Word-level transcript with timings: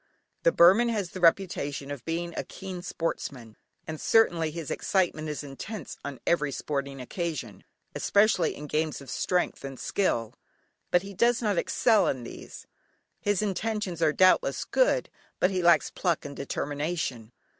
The 0.41 0.51
Burman 0.51 0.89
has 0.89 1.11
the 1.11 1.19
reputation 1.19 1.91
of 1.91 2.03
being 2.05 2.33
a 2.35 2.43
keen 2.43 2.81
sportsman, 2.81 3.55
and 3.85 4.01
certainly, 4.01 4.49
his 4.49 4.71
excitement 4.71 5.29
is 5.29 5.43
intense 5.43 5.95
on 6.03 6.19
every 6.25 6.51
sporting 6.51 6.99
occasion, 6.99 7.63
especially 7.93 8.55
in 8.55 8.65
games 8.65 8.99
of 8.99 9.11
strength 9.11 9.63
and 9.63 9.79
skill. 9.79 10.33
But 10.89 11.03
he 11.03 11.13
does 11.13 11.39
not 11.43 11.59
excel 11.59 12.07
in 12.07 12.23
these. 12.23 12.65
His 13.19 13.43
intentions 13.43 14.01
are 14.01 14.11
doubtless 14.11 14.65
good, 14.65 15.07
but 15.39 15.51
he 15.51 15.61
lacks 15.61 15.91
pluck 15.91 16.25
and 16.25 16.35
determination. 16.35 17.31